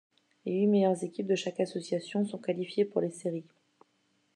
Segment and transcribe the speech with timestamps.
[0.47, 3.45] Les huit meilleures équipes de chaque association sont qualifiées pour les séries.